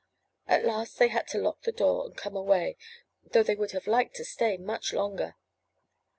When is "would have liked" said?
3.53-4.15